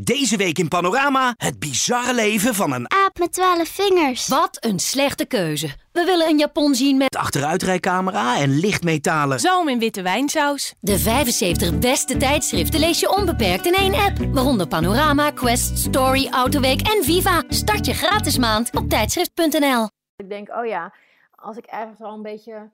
[0.00, 4.28] Deze week in Panorama het bizarre leven van een Aap met twaalf vingers.
[4.28, 5.66] Wat een slechte keuze.
[5.92, 9.40] We willen een Japon zien met achteruitrijcamera en lichtmetalen.
[9.40, 10.74] Zoom in witte wijnsaus.
[10.80, 14.18] de 75 beste tijdschriften lees je onbeperkt in één app.
[14.18, 17.42] Waaronder Panorama, Quest, Story, Autoweek en Viva.
[17.48, 19.88] Start je gratis maand op tijdschrift.nl.
[20.16, 20.94] Ik denk, oh ja,
[21.34, 22.70] als ik ergens al een beetje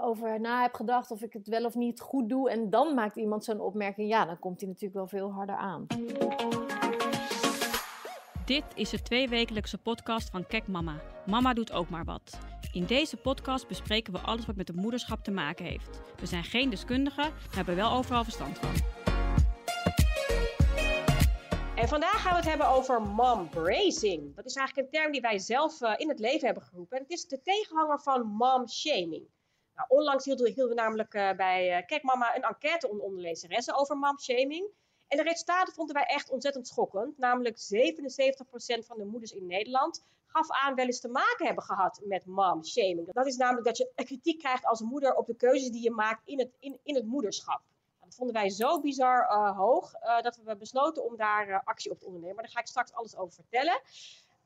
[0.00, 3.16] over na heb gedacht of ik het wel of niet goed doe en dan maakt
[3.16, 5.86] iemand zo'n opmerking, ja, dan komt hij natuurlijk wel veel harder aan.
[8.44, 11.00] Dit is de tweewekelijkse podcast van Kek Mama.
[11.26, 12.38] Mama doet ook maar wat.
[12.72, 16.00] In deze podcast bespreken we alles wat met het moederschap te maken heeft.
[16.16, 18.70] We zijn geen deskundigen, maar hebben wel overal verstand van.
[21.76, 24.34] En vandaag gaan we het hebben over mom bracing.
[24.34, 26.96] Dat is eigenlijk een term die wij zelf eh, in het leven hebben geroepen.
[26.96, 29.26] En het is de tegenhanger van mom shaming.
[29.74, 33.96] Nou, onlangs hielden we, namelijk eh, bij uh, Kijk Mama een enquête onder onderlezeressen over
[33.96, 34.68] mom shaming.
[35.08, 37.18] En de resultaten vonden wij echt ontzettend schokkend.
[37.18, 42.00] Namelijk 77% van de moeders in Nederland gaf aan wel eens te maken hebben gehad
[42.04, 43.12] met mom shaming.
[43.12, 46.22] Dat is namelijk dat je kritiek krijgt als moeder op de keuzes die je maakt
[46.24, 46.50] in het,
[46.82, 47.60] in, het moederschap.
[48.00, 52.06] Dat vonden wij zo bizar uh, hoog dat we besloten om daar actie op te
[52.06, 52.34] ondernemen.
[52.34, 53.80] Maar daar ga ik straks alles over vertellen.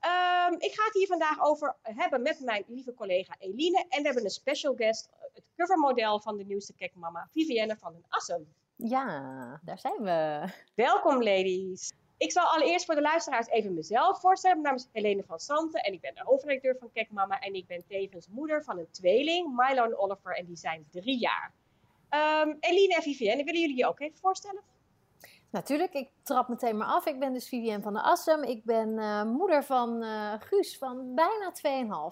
[0.01, 3.85] Um, ik ga het hier vandaag over hebben met mijn lieve collega Eline.
[3.89, 8.05] En we hebben een special guest, het covermodel van de nieuwste Kekmama, Vivienne van den
[8.09, 8.47] Assem.
[8.77, 10.49] Ja, daar zijn we.
[10.75, 11.93] Welkom ladies.
[12.19, 14.61] Ik zal allereerst voor de luisteraars even mezelf voorstellen.
[14.61, 17.41] Mijn naam is Helene van Santen en ik ben de hoofdredacteur van Kekmama.
[17.41, 21.19] En ik ben tevens moeder van een tweeling, Milo en Oliver, en die zijn drie
[21.19, 21.53] jaar.
[22.11, 24.63] Um, Eline en Vivienne, willen jullie je ook even voorstellen?
[25.51, 27.07] Natuurlijk, ik trap meteen maar af.
[27.07, 28.43] Ik ben dus Vivienne van der Assem.
[28.43, 31.53] Ik ben uh, moeder van uh, Guus van bijna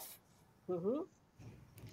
[0.00, 0.18] 2,5.
[0.66, 1.00] Uh -huh.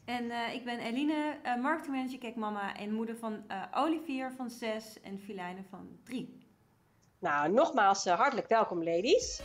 [0.06, 5.64] En uh, ik ben Eline, marketingmanager Kekmama en moeder van Olivier van 6 en Filijne
[5.70, 6.48] van 3.
[7.20, 9.42] Nou, nogmaals hartelijk welkom ladies.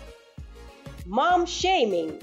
[1.07, 2.19] Mom shaming.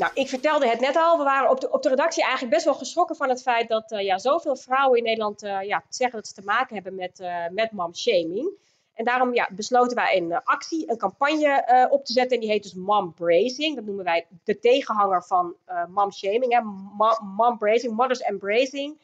[0.00, 2.64] Nou, ik vertelde het net al, we waren op de, op de redactie eigenlijk best
[2.64, 6.18] wel geschrokken van het feit dat uh, ja, zoveel vrouwen in Nederland uh, ja, zeggen
[6.18, 8.50] dat ze te maken hebben met, uh, met mom shaming.
[8.94, 12.62] En daarom ja, besloten wij een actie, een campagne op te zetten en die heet
[12.62, 13.74] dus mom bracing.
[13.76, 15.54] Dat noemen wij de tegenhanger van
[15.88, 16.60] mom shaming, hè?
[16.60, 17.58] Mom, mom
[17.94, 19.00] mothers embracing.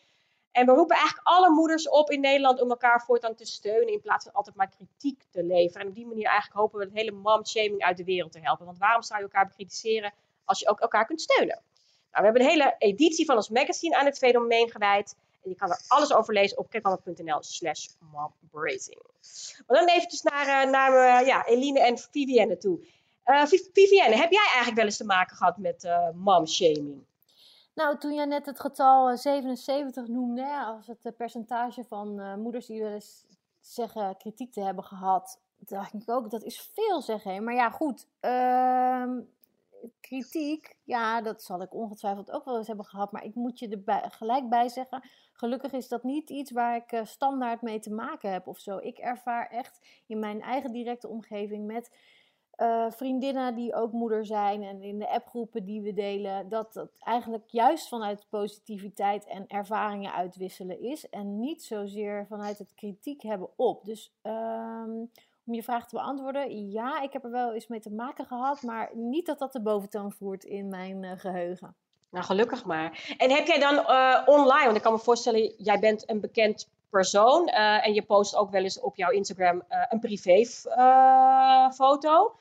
[0.52, 4.00] En we roepen eigenlijk alle moeders op in Nederland om elkaar voortaan te steunen in
[4.00, 5.82] plaats van altijd maar kritiek te leveren.
[5.82, 8.40] En op die manier eigenlijk hopen we het hele mom shaming uit de wereld te
[8.40, 8.66] helpen.
[8.66, 10.12] Want waarom zou je elkaar bekritiseren
[10.46, 11.62] als je ook elkaar kunt steunen.
[12.16, 15.16] Nou, we hebben een hele editie van ons magazine aan het fenomeen gewijd.
[15.42, 19.02] En je kan er alles over lezen op kekmama.nl slash mombracing.
[19.66, 22.78] Maar dan eventjes naar, uh, naar uh, ja, Eline en Vivienne toe.
[23.26, 27.04] Uh, Vivienne, heb jij eigenlijk wel eens te maken gehad met uh, mom-shaming?
[27.74, 32.92] Nou, toen jij net het getal 77 noemde, als het percentage van moeders die wel
[32.92, 33.26] eens
[33.60, 37.44] zeggen kritiek te hebben gehad, dacht ik ook, dat is veel zeggen.
[37.44, 39.18] Maar ja, goed, uh,
[40.00, 43.12] kritiek, ja, dat zal ik ongetwijfeld ook wel eens hebben gehad.
[43.12, 45.08] Maar ik moet je er gelijk bij zeggen.
[45.32, 48.78] Gelukkig is dat niet iets waar ik uh, standaard mee te maken heb of zo.
[48.78, 51.96] Ik ervaar echt in mijn eigen directe omgeving met
[52.56, 56.96] uh, vriendinnen die ook moeder zijn en in de appgroepen die we delen, dat het
[56.98, 61.08] eigenlijk juist vanuit positiviteit en ervaringen uitwisselen is.
[61.08, 63.84] En niet zozeer vanuit het kritiek hebben op.
[63.84, 64.14] Dus.
[64.22, 65.10] Um,
[65.46, 68.62] om je vraag te beantwoorden, ja, ik heb er wel eens mee te maken gehad,
[68.62, 71.74] maar niet dat dat de boventoon voert in mijn uh, geheugen.
[72.10, 73.14] Nou, gelukkig maar.
[73.16, 76.68] En heb jij dan uh, online, want ik kan me voorstellen, jij bent een bekend
[76.90, 80.44] persoon uh, en je post ook wel eens op jouw Instagram een privé
[81.74, 82.36] foto.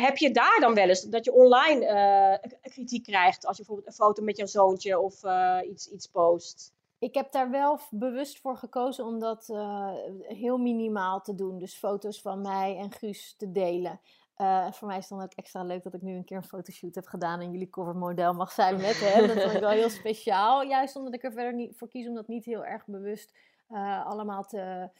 [0.00, 4.04] heb je daar dan wel eens dat je online kritiek krijgt als je bijvoorbeeld een
[4.04, 5.22] foto met jouw zoontje of
[5.70, 6.72] iets, iets post?
[7.00, 11.58] Ik heb daar wel bewust voor gekozen om dat uh, heel minimaal te doen.
[11.58, 14.00] Dus foto's van mij en Guus te delen.
[14.36, 16.42] Uh, voor mij is het dan ook extra leuk dat ik nu een keer een
[16.42, 19.26] fotoshoot heb gedaan en jullie covermodel mag zijn met hem.
[19.26, 20.62] Dat vond ik wel heel speciaal.
[20.62, 23.36] Juist omdat ik er verder niet voor kies om dat niet heel erg bewust
[23.68, 24.90] uh, allemaal te,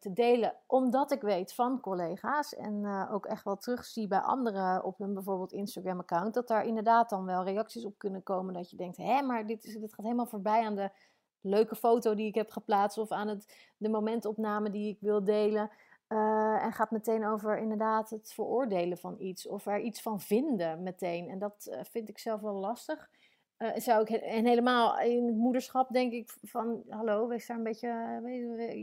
[0.00, 0.54] te delen.
[0.66, 5.52] Omdat ik weet van collega's en ook echt wel terugzie bij anderen op hun bijvoorbeeld
[5.52, 6.34] Instagram-account.
[6.34, 8.54] Dat daar inderdaad dan wel reacties op kunnen komen.
[8.54, 10.90] Dat je denkt, hé, maar dit, is, dit gaat helemaal voorbij aan de
[11.40, 15.70] leuke foto die ik heb geplaatst of aan het, de momentopname die ik wil delen.
[16.08, 20.82] Uh, en gaat meteen over inderdaad het veroordelen van iets of er iets van vinden
[20.82, 21.28] meteen.
[21.28, 23.10] En dat uh, vind ik zelf wel lastig.
[23.58, 27.62] Uh, zou ik, en helemaal in het moederschap denk ik van, hallo, wees daar een
[27.62, 27.88] beetje,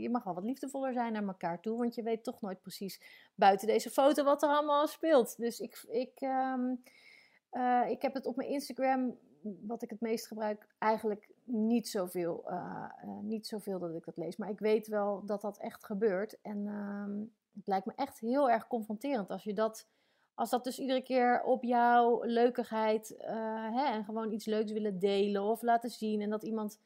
[0.00, 3.00] je mag wel wat liefdevoller zijn naar elkaar toe, want je weet toch nooit precies
[3.34, 5.36] buiten deze foto wat er allemaal speelt.
[5.36, 6.82] Dus ik, ik, um,
[7.88, 12.84] ik heb het op mijn Instagram wat ik het meest gebruik, eigenlijk niet zoveel, uh,
[13.04, 14.36] uh, niet zoveel dat ik dat lees.
[14.36, 16.40] Maar ik weet wel dat dat echt gebeurt.
[16.40, 19.88] En uh, het lijkt me echt heel erg confronterend als je dat,
[20.34, 24.98] als dat dus iedere keer op jouw leukigheid eh, hè, en gewoon iets leuks willen
[24.98, 26.80] delen of laten zien en dat iemand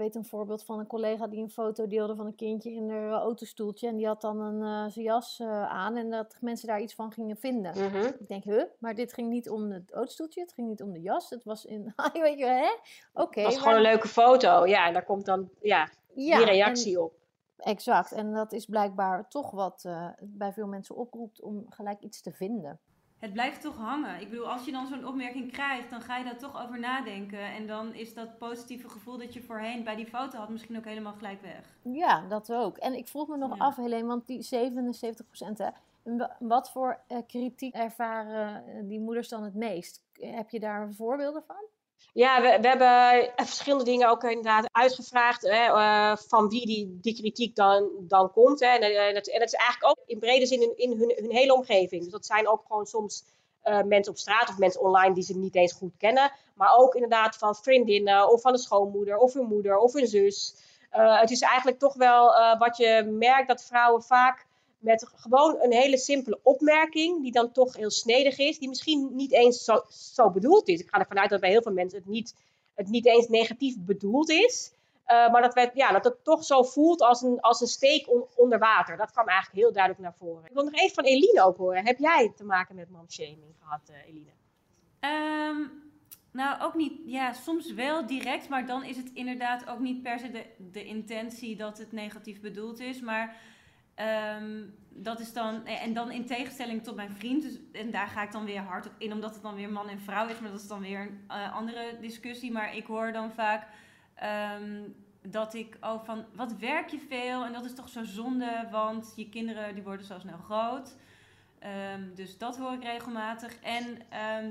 [0.00, 3.10] weet een voorbeeld van een collega die een foto deelde van een kindje in haar
[3.10, 3.88] autostoeltje.
[3.88, 6.94] En die had dan een, uh, zijn jas uh, aan en dat mensen daar iets
[6.94, 7.72] van gingen vinden.
[7.78, 8.06] Mhm.
[8.06, 8.62] Ik denk, huh?
[8.78, 11.30] Maar dit ging niet om het autostoeltje, het ging niet om de jas.
[11.30, 12.70] Het was in, weet je, hè?
[13.12, 13.22] Oké.
[13.22, 14.66] Okay, het was gewoon een leuke foto.
[14.66, 17.12] Ja, en daar komt dan, ja, ja die reactie en, op.
[17.56, 18.12] Exact.
[18.12, 22.32] En dat is blijkbaar toch wat uh, bij veel mensen oproept om gelijk iets te
[22.32, 22.80] vinden
[23.20, 24.20] het blijft toch hangen.
[24.20, 27.38] Ik bedoel, als je dan zo'n opmerking krijgt, dan ga je daar toch over nadenken.
[27.52, 30.84] En dan is dat positieve gevoel dat je voorheen bij die foto had misschien ook
[30.84, 31.76] helemaal gelijk weg.
[31.82, 32.76] Ja, dat ook.
[32.76, 33.64] En ik vroeg me nog Ja.
[33.64, 35.68] af, Helene, want die 77% hè,
[36.02, 40.02] wa- wat voor eh, kritiek ervaren eh, die moeders dan het meest?
[40.20, 41.56] Heb je daar voorbeelden van?
[42.12, 47.14] Ja, we, we hebben verschillende dingen ook inderdaad uitgevraagd hè, eh, van wie die, die
[47.14, 48.60] kritiek dan, dan komt.
[48.60, 48.66] Hè.
[48.66, 51.54] En, eh, dat, en is eigenlijk ook in brede zin in, in hun, hun hele
[51.54, 52.02] omgeving.
[52.02, 53.24] Dus dat zijn ook gewoon soms
[53.62, 56.32] eh, mensen op straat of mensen online die ze niet eens goed kennen.
[56.54, 60.54] Maar ook inderdaad van vriendinnen of van de schoonmoeder of hun moeder of hun zus.
[60.90, 64.46] Eh, het is eigenlijk toch wel eh, wat je merkt dat vrouwen vaak
[64.80, 69.32] met gewoon een hele simpele opmerking, die dan toch heel snedig is, die misschien niet
[69.32, 69.64] eens
[70.14, 70.80] zo, bedoeld is.
[70.80, 72.34] Ik ga ervan uit dat bij heel veel mensen het niet,
[72.74, 74.72] het niet eens negatief bedoeld is.
[75.06, 78.10] Uh, maar dat, wij, ja, dat het toch zo voelt als een, als een steek
[78.10, 78.96] on, onder water.
[78.96, 80.44] Dat kwam eigenlijk heel duidelijk naar voren.
[80.44, 81.86] Ik wil nog even van Eline ook horen.
[81.86, 84.30] Heb jij te maken met momshaming gehad, uh, Eline?
[85.00, 85.70] Um,
[86.32, 86.92] nou, ook niet.
[87.04, 90.84] Ja, soms wel direct, maar dan is het inderdaad ook niet per se de, de
[90.84, 93.00] intentie dat het negatief bedoeld is.
[93.00, 93.36] Maar
[93.96, 98.22] Um, dat is dan, en dan in tegenstelling tot mijn vriend, dus, en daar ga
[98.22, 100.50] ik dan weer hard op in, omdat het dan weer man en vrouw is, maar
[100.50, 102.52] dat is dan weer een uh, andere discussie.
[102.52, 103.66] Maar ik hoor dan vaak
[104.60, 107.44] um, dat ik, oh van, wat werk je veel?
[107.44, 110.96] En dat is toch zo zonde, want je kinderen die worden zo snel groot.
[111.94, 113.56] Um, dus dat hoor ik regelmatig.
[113.60, 114.02] En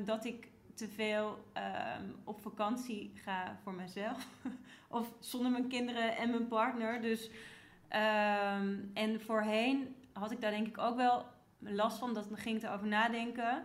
[0.06, 1.46] dat ik te veel
[2.24, 4.28] op vakantie ga voor mezelf,
[4.88, 7.02] of zonder mijn kinderen en mijn partner.
[7.02, 7.30] Dus
[7.92, 11.26] Um, en voorheen had ik daar denk ik ook wel
[11.60, 13.64] last van, dat ging ik erover nadenken.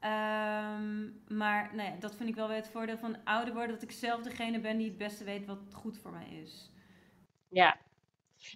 [0.00, 3.82] Um, maar nou ja, dat vind ik wel weer het voordeel van ouder worden, dat
[3.82, 6.70] ik zelf degene ben die het beste weet wat goed voor mij is.
[7.48, 7.76] Ja.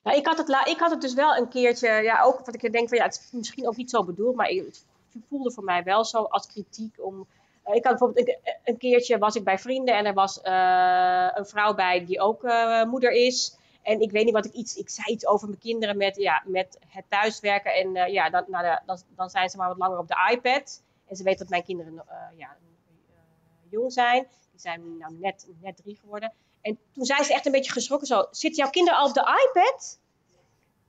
[0.03, 2.73] Nou, ik had, het ik had het dus wel een keertje, ja, ook wat ik
[2.73, 4.87] denk van ja, het is misschien ook niet zo bedoeld, maar het
[5.29, 7.27] voelde voor mij wel zo als kritiek om.
[7.67, 11.47] Uh, ik had bijvoorbeeld een, keertje was ik bij vrienden en er was uh, een
[11.47, 13.57] vrouw bij die ook uh, moeder is.
[13.87, 16.43] En ik weet niet wat ik iets, ik zei iets over mijn kinderen met, ja,
[16.47, 17.75] met het thuiswerken.
[17.75, 20.31] En uh, ja, dan, nou, de, dan, dan zijn ze maar wat langer op de
[20.33, 20.83] iPad.
[21.09, 24.27] En ze weet dat mijn kinderen uh, ja, uh, jong zijn.
[24.51, 26.33] Die zijn nou net, net drie geworden.
[26.61, 29.21] En toen zei ze echt een beetje geschrokken zo, zitten jouw kinderen al op de
[29.51, 29.99] iPad?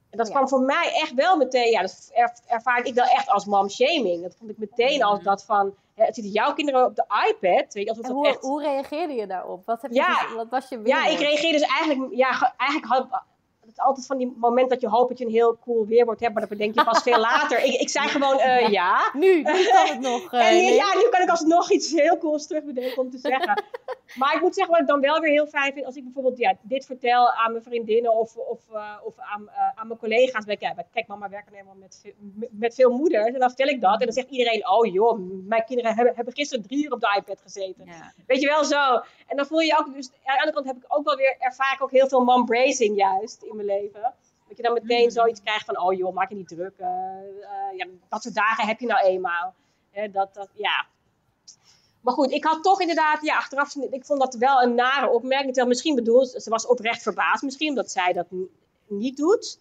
[0.09, 0.33] En dat Ja.
[0.33, 4.21] kwam voor mij echt wel meteen, ja, dat er, ervaar ik wel echt als mom-shaming.
[4.23, 7.73] Dat vond ik meteen als dat van, hè, zitten jouw kinderen op de iPad?
[7.73, 8.41] Weet je, alsof En dat hoe, echt...
[8.41, 9.65] hoe reageerde je daarop?
[9.65, 10.27] Wat, heb je Ja.
[10.35, 13.21] wat was je Ja, ik reageer dus eigenlijk, ja, ge- eigenlijk had,
[13.79, 16.41] altijd van die moment dat je hoopt dat je een heel cool weerwoord hebt, maar
[16.41, 17.63] dat bedenk je pas veel later.
[17.63, 19.09] Ik, ik zei gewoon eh, ja.
[19.13, 20.31] Nu, nu kan het nog.
[20.33, 20.75] eh, En Helene.
[20.75, 23.63] ja, nu kan ik alsnog iets heel cools terugbedenken om te zeggen.
[24.19, 26.37] maar ik moet zeggen wat ik dan wel weer heel fijn vind, als ik bijvoorbeeld
[26.37, 30.45] ja, dit vertel aan mijn vriendinnen of, of, uh, of aan, aan mijn collega's.
[30.45, 33.25] Ik, ja, kijk, mama werkt helemaal met, veel- met, veel moeders.
[33.25, 36.33] En dan vertel ik dat en dan zegt iedereen, oh joh, mijn kinderen hebben, hebben
[36.33, 37.85] gisteren drie uur op de iPad gezeten.
[37.85, 38.13] Ja.
[38.27, 39.01] Weet je wel zo.
[39.27, 41.15] En dan voel je je ook, dus aan de andere kant heb ik ook wel
[41.15, 44.13] weer, ervaar ik ook heel veel mom-bracing juist in mijn leven.
[44.47, 46.73] Dat je dan meteen zoiets krijgt van, oh joh, maak je niet druk.
[46.79, 49.53] Uh, uh, ja, dat soort dagen heb je nou eenmaal.
[49.91, 50.85] Hè, dat, dat, ja.
[52.01, 55.47] Maar goed, ik had toch inderdaad, ja, achteraf, ik vond dat wel een nare opmerking.
[55.47, 58.27] Terwijl misschien bedoeld, ze was oprecht verbaasd misschien, omdat zij dat
[58.87, 59.59] niet doet.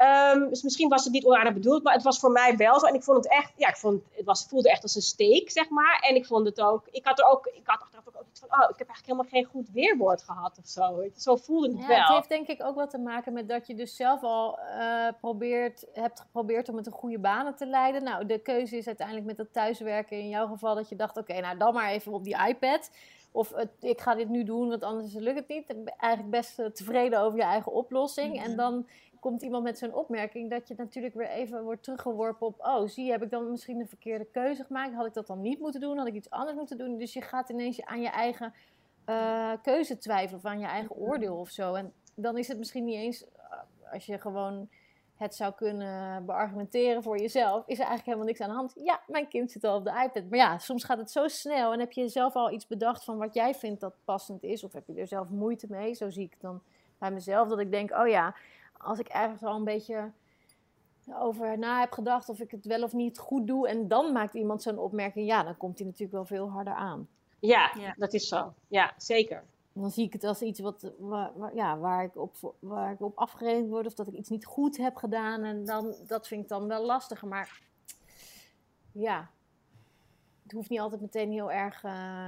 [0.00, 2.86] Ehm, dus misschien was het niet onaardig bedoeld, maar het was voor mij wel zo.
[2.86, 5.50] En ik vond het echt, ja, ik vond het was, voelde echt als een steek,
[5.50, 6.04] zeg maar.
[6.08, 8.48] En ik vond het ook, ik had er ook, ik had achteraf ook iets van,
[8.48, 11.04] oh, ik heb eigenlijk helemaal geen goed weerwoord gehad of zo.
[11.16, 11.98] Zo voelde het Ja, wel.
[11.98, 15.08] het heeft denk ik ook wat te maken met dat je dus zelf al eh,
[15.20, 18.02] probeert, hebt geprobeerd om het een goede banen te leiden.
[18.02, 21.40] Nou, de keuze is uiteindelijk met dat thuiswerken in jouw geval dat je dacht, oké,
[21.40, 22.90] nou dan maar even op die iPad.
[23.32, 25.68] Of het, ik ga dit nu doen, want anders lukt het niet.
[25.68, 28.34] Ik ben eigenlijk best eh, tevreden over je eigen oplossing.
[28.34, 28.44] Mhm.
[28.44, 28.86] En dan
[29.20, 32.54] komt iemand met zo'n opmerking dat je natuurlijk weer even wordt teruggeworpen op...
[32.58, 34.94] oh, zie heb ik dan misschien een verkeerde keuze gemaakt?
[34.94, 35.98] Had ik dat dan niet moeten doen?
[35.98, 36.98] Had ik iets anders moeten doen?
[36.98, 38.54] Dus je gaat ineens aan je eigen
[39.04, 41.74] eh, keuze twijfelen of aan je eigen oordeel of zo.
[41.74, 44.68] En dan is het misschien niet eens, eh, als je gewoon
[45.14, 48.72] het zou kunnen beargumenteren voor jezelf, is er eigenlijk helemaal niks aan de hand.
[48.76, 50.30] Ja, mijn kind zit al op de iPad.
[50.30, 53.18] Maar ja, soms gaat het zo snel en heb je zelf al iets bedacht van
[53.18, 55.94] wat jij vindt dat passend is, of heb je er zelf moeite mee?
[55.94, 56.62] Zo zie ik het dan
[56.98, 58.34] bij mezelf, dat ik denk, oh ja,
[58.82, 60.10] als ik ergens al een beetje
[61.18, 63.68] over na heb gedacht of ik het wel of niet goed doe.
[63.68, 65.26] En dan maakt iemand zo'n opmerking.
[65.26, 67.08] Ja, dan komt hij natuurlijk wel veel harder aan.
[67.38, 67.94] Ja, Ja.
[67.96, 68.54] dat is zo.
[68.68, 69.44] Ja, zeker.
[69.72, 73.00] Dan zie ik het als iets wat, waar, waar- ja, waar, ik op, waar ik
[73.00, 73.86] op afgerekend word.
[73.86, 75.44] Of dat ik iets niet goed heb gedaan.
[75.44, 77.28] En dan, dat vind ik dan wel lastiger.
[77.28, 77.60] Maar
[78.92, 79.30] ja,
[80.42, 82.26] het hoeft niet altijd meteen heel erg, eh,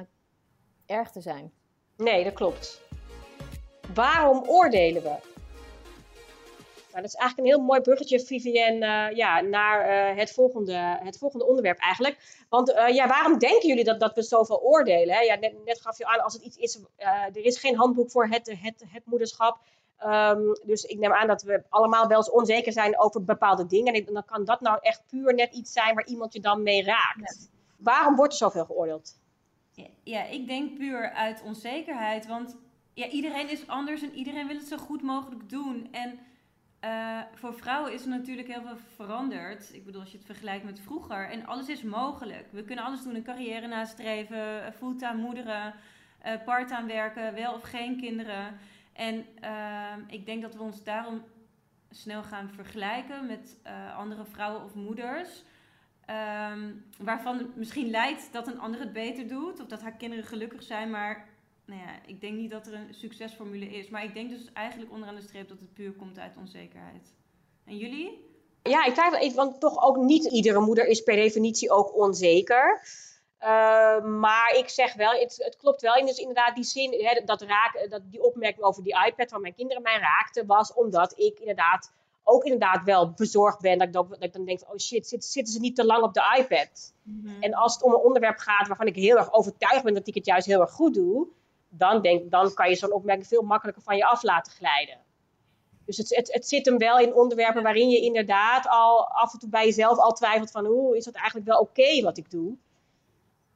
[0.87, 1.53] erg te zijn.
[1.97, 2.83] Nee, dat klopt.
[3.95, 5.32] Waarom oordelen we?
[6.93, 10.99] Nou, dat is eigenlijk een heel mooi bruggetje, Vivienne, eh, ja, naar eh, het, volgende,
[11.03, 12.45] het volgende onderwerp eigenlijk.
[12.49, 15.15] Want eh, ja, waarom denken jullie dat, dat we zoveel oordelen?
[15.15, 15.21] Hè?
[15.21, 18.27] Ja, net, net gaf je aan, als het iets is, er is geen handboek voor
[18.27, 19.59] het, het, het moederschap.
[19.99, 23.93] Ehm, dus ik neem aan dat we allemaal wel eens onzeker zijn over bepaalde dingen.
[23.95, 26.63] En ik- dan kan dat nou echt puur net iets zijn waar iemand je dan
[26.63, 27.51] mee raakt.
[27.77, 29.19] Waarom wordt er zoveel geoordeeld?
[29.73, 32.27] Ja, ja, ik denk puur uit onzekerheid.
[32.27, 32.57] Want
[32.95, 35.89] ja, iedereen is anders en iedereen wil het zo goed mogelijk doen.
[35.93, 36.19] En
[36.83, 39.75] eh, voor vrouwen is er natuurlijk heel veel veranderd.
[39.75, 41.31] Ik bedoel, als je het vergelijkt met vroeger.
[41.31, 42.47] En alles is mogelijk.
[42.51, 43.15] We kunnen alles doen.
[43.15, 45.75] Een carrière nastreven, eh, fulltime moederen,
[46.19, 48.59] eh parttime werken, wel of geen kinderen.
[48.93, 49.27] En
[50.07, 51.23] ik denk dat we ons daarom
[51.91, 53.61] snel gaan vergelijken met
[53.97, 55.45] andere vrouwen of moeders.
[56.07, 59.61] Ehm, waarvan misschien lijkt dat een ander het beter doet.
[59.61, 60.91] Of dat haar kinderen gelukkig zijn.
[60.91, 61.27] Maar
[61.73, 63.89] nou ja, ik denk niet dat er een succesformule is.
[63.89, 67.15] Maar ik denk dus eigenlijk onderaan de streep dat het puur komt uit onzekerheid.
[67.65, 68.31] En jullie?
[68.63, 72.83] Ja, ik twijfel even, want toch ook niet iedere moeder is per definitie ook onzeker.
[73.41, 75.95] Uh, maar ik zeg wel, het, het, klopt wel.
[75.95, 79.41] En dus inderdaad, die zin, hè, dat, raak, dat die opmerking over die iPad van
[79.41, 83.79] mijn kinderen mij raakte, was omdat ik inderdaad ook inderdaad wel bezorgd ben.
[83.79, 86.03] Dat ik, dan, dat ik dan denk, oh shit, zit, zitten ze niet te lang
[86.03, 86.95] op de iPad?
[87.03, 87.43] Mm-hmm.
[87.43, 90.15] En als het om een onderwerp gaat waarvan ik heel erg overtuigd ben dat ik
[90.15, 91.29] het juist heel erg goed doe,
[91.79, 94.99] dan, denk, dan kan je zo'n opmerking veel makkelijker van je af laten glijden.
[95.85, 99.39] Dus het, het, het, zit hem wel in onderwerpen waarin je inderdaad al af en
[99.39, 102.31] toe bij jezelf al twijfelt van, hoe is dat eigenlijk wel oké okay wat ik
[102.31, 102.57] doe?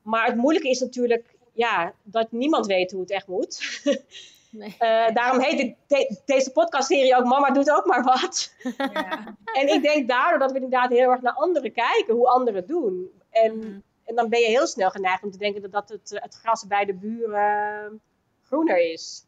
[0.02, 3.60] Maar het moeilijke is natuurlijk, ja, dat niemand weet hoe het echt moet.
[4.50, 4.76] Nee.
[4.80, 8.54] Uh, daarom heet de, de, deze podcastserie ook Mama doet ook maar wat.
[8.76, 9.36] Ja.
[9.60, 13.10] en ik denk daardoor dat we inderdaad heel erg naar anderen kijken, hoe anderen doen.
[13.30, 13.82] En, mm.
[14.06, 16.66] En dan ben je heel snel geneigd om te denken dat, dat het, het gras
[16.66, 18.00] bij de buren
[18.42, 19.26] groener is.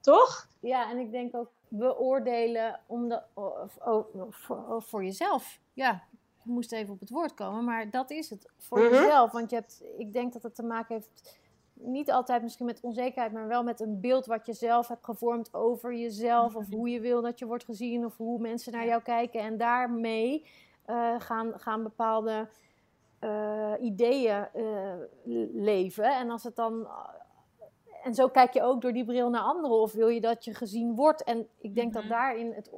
[0.00, 0.48] Toch?
[0.60, 3.22] Ja, en ik denk ook beoordelen om de,
[4.30, 5.60] voor, voor jezelf.
[5.72, 6.02] Ja,
[6.42, 8.50] je moest even op het woord komen, maar dat is het.
[8.58, 8.88] Voor -hmm.
[8.88, 9.32] jezelf.
[9.32, 11.38] Want je hebt, ik denk dat het te maken heeft
[11.72, 15.54] niet altijd misschien met onzekerheid, maar wel met een beeld wat je zelf hebt gevormd
[15.54, 16.54] over jezelf.
[16.54, 19.40] Of hoe je wil dat je wordt gezien, of hoe mensen naar jou kijken.
[19.40, 20.46] En daarmee
[20.86, 22.48] uh, gaan, gaan bepaalde
[23.20, 24.94] uh, ideeën uh,
[25.52, 26.16] leven.
[26.16, 26.88] En als het dan.
[28.02, 30.54] En zo kijk je ook door die bril naar anderen, of wil je dat je
[30.54, 31.24] gezien wordt?
[31.24, 32.70] En ik denk dat daarin het,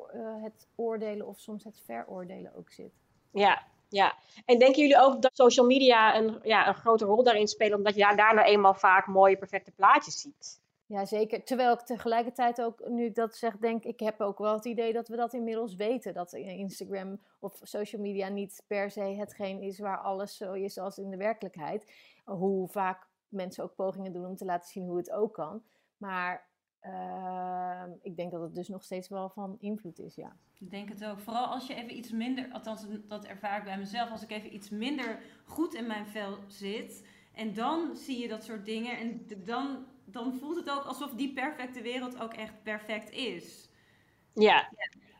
[0.42, 2.92] het oordelen of soms het veroordelen ook zit.
[3.30, 7.48] Ja, ja, en denken jullie ook dat social media een, ja, een grote rol daarin
[7.48, 10.60] spelen, omdat je daar, daar nou eenmaal vaak mooie, perfecte plaatjes ziet?
[10.92, 11.44] Ja, zeker.
[11.44, 14.92] Terwijl ik tegelijkertijd ook, nu ik dat zeg, denk ik heb ook wel het idee
[14.92, 16.14] dat we dat inmiddels weten.
[16.14, 20.98] Dat Instagram of social media niet per se hetgeen is waar alles zo is als
[20.98, 21.92] in de werkelijkheid.
[22.24, 25.62] Hoe vaak mensen ook pogingen doen om te laten zien hoe het ook kan.
[25.96, 26.48] Maar
[26.82, 30.36] uh, ik denk dat het dus nog steeds wel van invloed is, ja.
[30.58, 31.20] Ik denk het ook.
[31.20, 34.54] Vooral als je even iets minder, althans dat ervaar ik bij mezelf, als ik even
[34.54, 37.06] iets minder goed in mijn vel zit.
[37.34, 38.98] En dan zie je dat soort dingen.
[38.98, 43.68] En dan, dan voelt het ook alsof die perfecte wereld ook echt perfect is.
[44.34, 44.68] Ja.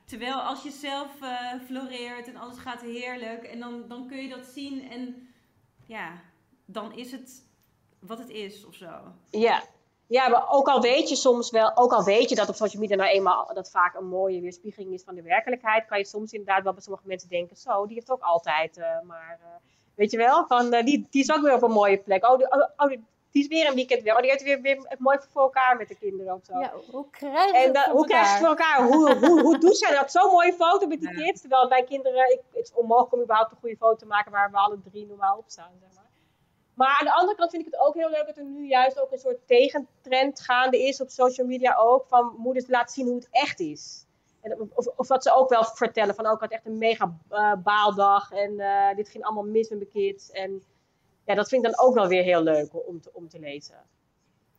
[0.04, 3.44] Terwijl als je zelf uh, floreert en alles gaat heerlijk.
[3.44, 4.90] En dan, dan kun je dat zien.
[4.90, 5.28] En
[5.86, 6.20] ja,
[6.64, 7.46] dan is het
[7.98, 8.90] wat het is of zo.
[9.30, 9.62] Ja,
[10.06, 12.80] ja, maar ook al weet je soms wel, ook al weet je dat op social
[12.82, 16.32] media nou eenmaal dat vaak een mooie weerspiegeling is van de werkelijkheid, kan je soms
[16.32, 19.46] inderdaad wel bij sommige mensen denken, zo, die heeft ook altijd, uh, maar uh,
[19.94, 22.26] weet je wel, van die, die is ook weer op een mooie plek.
[22.26, 23.04] Oh, die, oh, oh, die
[23.40, 24.14] is weer een weekend weer.
[24.14, 26.58] Oh, die heeft weer, weer het mooi voor elkaar met de kinderen of zo.
[26.58, 28.86] Ja, hoe krijg je en, het voor Hoe krijg je het voor elkaar?
[28.86, 30.10] hoe, hoe, hoe doet zij dat?
[30.10, 31.24] Zo'n mooie foto met die ja.
[31.24, 31.40] kids.
[31.40, 34.50] Terwijl mijn kinderen, ik, het is onmogelijk om überhaupt een goede foto te maken waar
[34.50, 36.10] we alle drie normaal op staan, zeg maar.
[36.74, 39.00] Maar aan de andere kant vind ik het ook heel leuk dat er nu juist
[39.00, 42.06] ook een soort tegentrend gaande is op social media ook.
[42.06, 44.06] Van moeders laten zien hoe het echt is.
[44.40, 47.16] En of, of dat ze ook wel vertellen van ook oh, had echt een mega
[47.30, 48.32] uh, baaldag.
[48.32, 50.30] En uh, dit ging allemaal mis met mijn kids.
[50.30, 50.62] En
[51.24, 53.76] ja, dat vind ik dan ook wel weer heel leuk om te, om te lezen.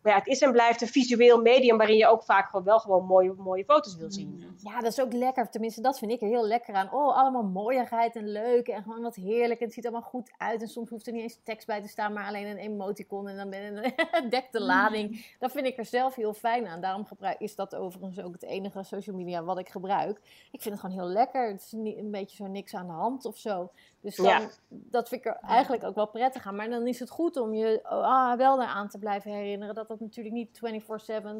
[0.03, 2.79] Maar ja, het is en blijft een visueel medium waarin je ook vaak gewoon wel
[2.79, 4.43] gewoon mooie, mooie foto's wil zien.
[4.57, 5.49] Ja, dat is ook lekker.
[5.49, 6.93] Tenminste, dat vind ik er heel lekker aan.
[6.93, 9.59] Oh, allemaal mooiigheid en leuk en gewoon wat heerlijk.
[9.59, 10.61] En het ziet allemaal goed uit.
[10.61, 13.27] En soms hoeft er niet eens tekst bij te staan, maar alleen een emoticon.
[13.27, 13.93] En dan ben je
[14.29, 15.25] dekt de lading.
[15.39, 16.81] Dat vind ik er zelf heel fijn aan.
[16.81, 20.17] Daarom gebruik, is dat overigens ook het enige social media wat ik gebruik.
[20.51, 21.47] Ik vind het gewoon heel lekker.
[21.47, 23.71] Het is niet, een beetje zo niks aan de hand of zo.
[24.01, 24.49] Dus dan, Ja.
[24.67, 26.55] dat vind ik er eigenlijk ook wel prettig aan.
[26.55, 30.07] Maar dan is het goed om je ah, wel eraan te blijven herinneren dat dat
[30.07, 30.59] natuurlijk niet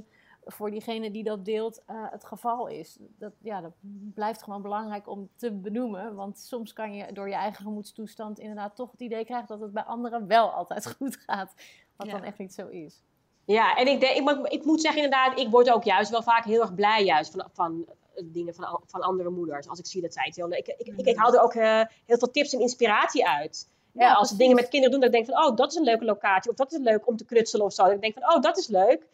[0.03, 0.07] 24-7
[0.45, 2.97] voor diegene die dat deelt eh, het geval is.
[2.99, 3.73] Dat, ja, dat
[4.13, 6.15] blijft gewoon belangrijk om te benoemen.
[6.15, 9.71] Want soms kan je door je eigen gemoedstoestand inderdaad toch het idee krijgen dat het
[9.73, 11.53] bij anderen wel altijd goed gaat.
[11.95, 12.13] Wat Ja.
[12.13, 13.03] dan echt niet zo is.
[13.45, 16.23] Ja, en ik, denk, ik, moet- ik moet zeggen inderdaad, ik word ook juist wel
[16.23, 19.67] vaak heel erg blij juist van, van eh, dingen van, van andere moeders.
[19.67, 20.67] Als ik zie dat zij het heel leuk...
[20.67, 23.69] Ik, ik, ik, ik haal er ook eh, heel veel tips en inspiratie uit.
[23.93, 24.29] Ja, als precies.
[24.29, 26.51] ze dingen met kinderen doen, dat ik denk van, oh, dat is een leuke locatie.
[26.51, 27.83] Of dat is leuk om te knutselen of zo.
[27.83, 29.07] Dat ik denk van, oh, dat is leuk.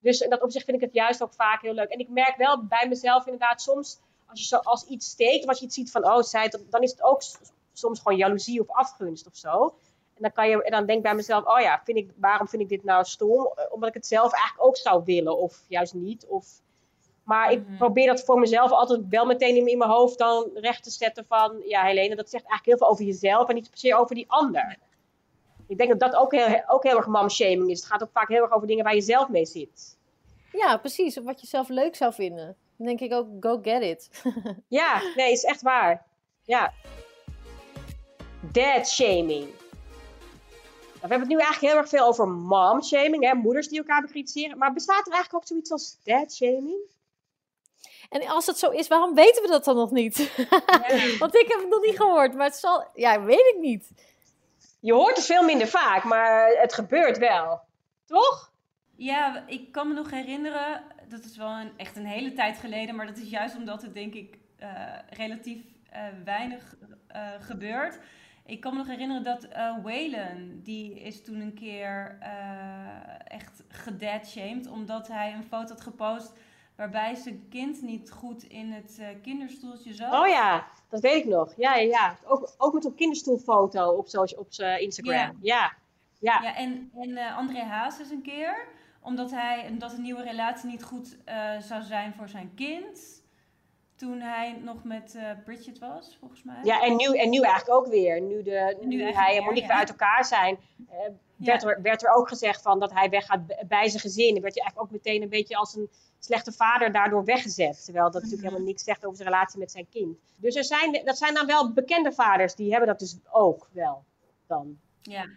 [0.00, 1.88] Dus in dat opzicht vind ik het juist ook vaak heel leuk.
[1.88, 5.48] En ik merk wel bij mezelf inderdaad soms, als je zo als iets steekt, of
[5.48, 7.22] als je iets ziet van, oh, zij, dan is het ook
[7.72, 9.74] soms gewoon jaloezie of afgunst of zo.
[10.14, 12.48] En dan, kan je, en dan denk ik bij mezelf, oh ja, vind ik, waarom
[12.48, 13.52] vind ik dit nou stom?
[13.54, 16.26] Eh, Omdat ik het zelf eigenlijk ook zou willen, of juist niet.
[16.26, 16.46] Of,
[17.24, 17.76] maar ik Mhm.
[17.76, 21.62] probeer dat voor mezelf altijd wel meteen in, mijn hoofd dan recht te zetten van,
[21.66, 24.30] ja Helene, dat zegt eigenlijk heel veel over jezelf en niet per se over die
[24.30, 24.76] ander.
[25.68, 27.78] Ik denk dat dat ook heel, ook heel erg mom-shaming is.
[27.80, 29.96] Het gaat ook vaak heel erg over dingen waar je zelf mee zit.
[30.52, 31.16] Ja, precies.
[31.16, 32.56] Wat je zelf leuk zou vinden.
[32.76, 34.10] Dan denk ik ook, go get it.
[34.68, 36.06] Ja, nee, is echt waar.
[36.44, 36.72] Ja.
[38.52, 39.46] Dad shaming.
[40.92, 44.00] We hebben het nu eigenlijk heel erg veel over mom shaming, hè, moeders die elkaar
[44.00, 44.58] bekritiseren.
[44.58, 46.78] Maar bestaat er eigenlijk ook zoiets als dad shaming?
[48.08, 50.16] En als het zo is, waarom weten we dat dan nog niet?
[51.18, 52.86] Want ik heb het nog niet gehoord, maar het zal...
[52.94, 53.90] Ja, weet ik niet.
[54.80, 57.60] Je hoort het veel minder vaak, maar het gebeurt wel.
[58.04, 58.52] Toch?
[58.96, 62.94] Ja, ik kan me nog herinneren, dat is wel een, echt een hele tijd geleden,
[62.94, 64.68] maar dat is juist omdat het denk ik eh,
[65.10, 67.98] relatief eh, weinig eh, gebeurt.
[68.46, 73.62] Ik kan me nog herinneren dat eh Waylon, die is toen een keer eh, echt
[73.68, 76.32] gedadshamed, omdat hij een foto had gepost
[76.82, 80.12] waarbij zijn kind niet goed in het eh, kinderstoeltje zat.
[80.12, 81.54] Oh ja, dat weet ik nog.
[81.56, 82.18] Ja, ja, ja.
[82.24, 85.14] Ook, ook met zo'n kinderstoelfoto op, social, op zijn Instagram.
[85.14, 85.30] Ja.
[85.40, 85.76] Ja.
[86.18, 86.42] ja.
[86.42, 88.66] Ja, en, en eh, André Hazes een keer,
[89.00, 93.22] omdat, hij, omdat een nieuwe relatie niet goed eh, zou zijn voor zijn kind.
[93.96, 96.60] Toen hij nog met eh, Bridget was, volgens mij.
[96.62, 98.20] Ja, en nu, en nu eigenlijk ook weer.
[98.20, 100.96] Nu, de, nu hij en Monique uit elkaar zijn, eh,
[101.44, 104.32] werd, er, werd er ook gezegd van dat hij weggaat bij zijn gezin.
[104.32, 107.84] Dan werd je eigenlijk ook meteen een beetje als een slechte vader daardoor weggezet.
[107.84, 110.18] Terwijl dat natuurlijk helemaal niks zegt over zijn relatie met zijn kind.
[110.36, 114.04] Dus er zijn, dat zijn dan wel bekende vaders, die hebben dat dus ook wel
[114.46, 114.78] dan.
[115.02, 115.28] Ja.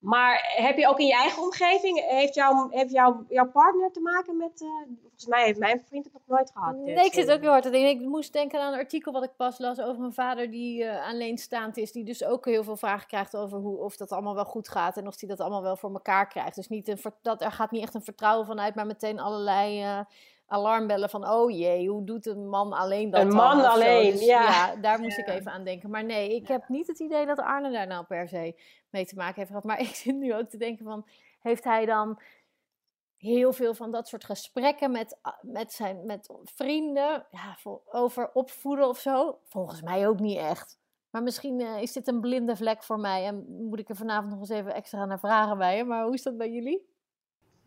[0.00, 4.00] Maar heb je ook in je eigen omgeving, heeft, jouw heeft jouw jouw partner te
[4.00, 4.68] maken met, eh,
[5.00, 6.76] volgens mij heeft mijn vriend het nog nooit gehad.
[6.76, 8.02] Nee, ik zit ook heel hard te denken.
[8.02, 11.08] Ik moest denken aan een artikel wat ik pas las over een vader die eh,
[11.08, 11.92] alleenstaand is.
[11.92, 14.96] Die dus ook heel veel vragen krijgt over hoe, of dat allemaal wel goed gaat.
[14.96, 16.54] En of hij dat allemaal wel voor elkaar krijgt.
[16.54, 19.82] Dus niet een, ver- dat, er gaat niet echt een vertrouwen vanuit, maar meteen allerlei
[19.82, 20.00] eh,
[20.50, 21.28] alarmbellen van...
[21.28, 24.76] Oh jee, hoe doet een man alleen dat Een man alleen, Dus ja.
[24.76, 25.90] daar moest ik even aan denken.
[25.90, 28.60] Maar nee, ik heb niet het idee dat Arne daar nou per se
[28.90, 29.64] mee te maken heeft gehad.
[29.64, 31.06] Maar ik zit nu ook te denken van...
[31.40, 32.20] Heeft hij dan
[33.16, 37.56] heel veel van dat soort gesprekken met, met, zijn, met vrienden ja,
[37.90, 39.38] over opvoeden of zo.
[39.44, 40.78] Volgens mij ook niet echt.
[41.10, 44.30] Maar misschien eh, is dit een blinde vlek voor mij en moet ik er vanavond
[44.30, 45.84] nog eens even extra naar vragen bij je.
[45.84, 46.89] Maar hoe is dat bij jullie?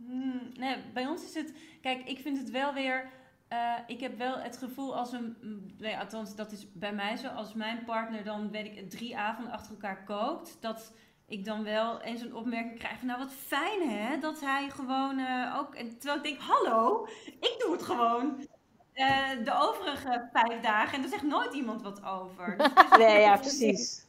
[0.07, 1.53] Hmm, nee, bij ons is het.
[1.81, 3.09] Kijk, ik vind het wel weer.
[3.47, 5.35] eh, ik heb wel het gevoel als een.
[5.77, 7.27] Nee, althans, dat is bij mij zo.
[7.27, 10.57] Als mijn partner dan, weet ik, drie avonden achter elkaar kookt.
[10.61, 10.93] Dat
[11.27, 13.07] ik dan wel eens een opmerking krijg van.
[13.07, 14.17] Nou, wat fijn hè.
[14.19, 15.75] Dat hij gewoon eh, ook.
[15.75, 18.47] En terwijl ik denk: hallo, ik doe het gewoon.
[18.93, 20.97] eh, de overige vijf dagen.
[20.97, 22.57] En er zegt nooit iemand wat over.
[22.57, 24.05] Dus Nee, ja, precies.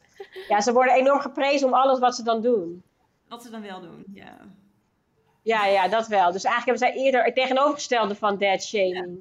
[0.47, 2.83] Ja, ze worden enorm geprezen om alles wat ze dan doen.
[3.27, 4.03] wat ze dan wel doen.
[4.13, 4.37] Ja.
[5.45, 6.31] Ja, ja, dat wel.
[6.31, 9.19] Dus eigenlijk hebben zij eerder het tegenovergestelde van dad shaming.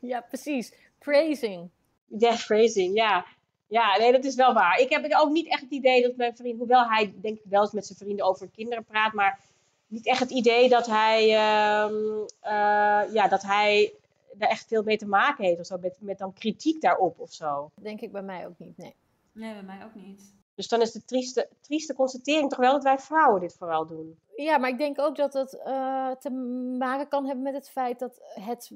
[0.00, 0.72] Ja, precies.
[0.98, 1.70] Praising.
[2.06, 3.26] Dad praising, ja.
[3.66, 4.78] Ja, nee, dat is wel waar.
[4.78, 7.60] Ik heb ook niet echt het idee dat mijn vriend, hoewel hij denk ik wel
[7.60, 9.40] eens met zijn vrienden over kinderen praat, maar
[9.86, 11.94] niet echt het idee dat hij, ehm,
[12.40, 13.94] eh, ja, dat hij
[14.34, 17.32] daar echt veel mee te maken heeft of zo, met, met dan kritiek daarop of
[17.32, 17.70] zo.
[17.80, 18.94] Denk ik bij mij ook niet, nee.
[19.32, 20.34] Nee, bij mij ook niet.
[20.54, 24.18] Dus dan is de trieste, trieste constatering toch wel dat wij vrouwen dit vooral doen.
[24.36, 26.30] Ja, maar ik denk ook dat het eh, te
[26.78, 28.70] maken kan hebben met het feit dat het,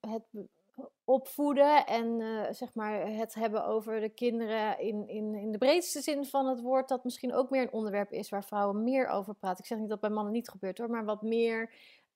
[0.00, 0.24] het
[1.04, 6.00] opvoeden en eh, zeg maar het hebben over de kinderen in, in, in de breedste
[6.00, 9.34] zin van het woord, dat misschien ook meer een onderwerp is waar vrouwen meer over
[9.34, 9.58] praten.
[9.58, 11.70] Ik zeg niet dat bij mannen niet gebeurt hoor, maar wat meer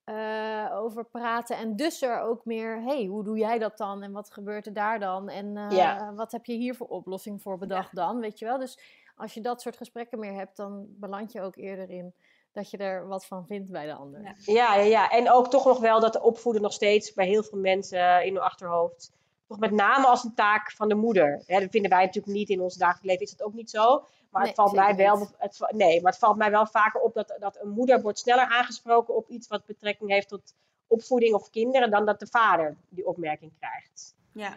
[0.04, 1.56] uh, over praten.
[1.56, 4.02] En dus er ook meer, hey, hoe doe jij dat dan?
[4.02, 5.28] En wat gebeurt er daar dan?
[5.28, 8.20] En uh, wat heb je hier voor oplossing voor bedacht dan?
[8.20, 8.58] Weet je wel?
[8.58, 8.78] Dus
[9.16, 12.14] als je dat soort gesprekken meer hebt, dan beland je ook eerder in
[12.58, 14.22] dat je er wat van vindt bij de ander.
[14.22, 14.34] Ja.
[14.44, 17.58] ja, ja, en ook toch nog wel dat de opvoeden nog steeds bij heel veel
[17.58, 19.12] mensen in hun achterhoofd,
[19.46, 21.42] toch met name als een taak van de moeder.
[21.46, 24.04] Hè, dat vinden wij natuurlijk niet in ons dagelijks leven, is dat ook niet zo.
[24.30, 27.36] Maar het valt mij wel, het, nee, maar het valt mij wel vaker op dat,
[27.40, 30.54] dat een moeder wordt sneller aangesproken op iets wat betrekking heeft tot
[30.86, 34.14] opvoeding of kinderen, dan dat de vader die opmerking krijgt.
[34.32, 34.56] Ja.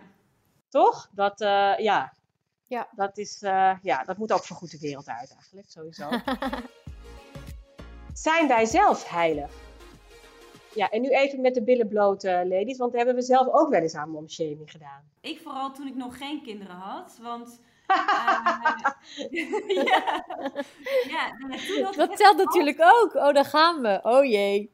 [0.69, 1.09] Toch?
[1.11, 2.13] Dat, uh, ja.
[2.67, 2.87] Ja.
[2.95, 6.09] Dat, is, uh, ja, dat moet ook voor goed de wereld uit eigenlijk, sowieso.
[8.13, 9.51] Zijn wij zelf heilig?
[10.73, 13.69] Ja, en nu even met de billen bloot, uh, ladies, want hebben we zelf ook
[13.69, 15.03] wel eens aan momshaming gedaan.
[15.21, 17.97] Ik vooral toen ik nog geen kinderen had, want uh,
[19.85, 20.25] ja.
[21.07, 21.35] ja
[21.67, 23.13] toen dat telt natuurlijk ook.
[23.15, 23.99] Oh, daar gaan we.
[24.03, 24.71] Oh jee.